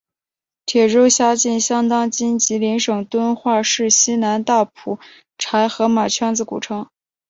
[0.65, 4.97] 铁州辖境相当今吉林省敦化市西南大蒲
[5.37, 6.89] 柴河马圈子古城。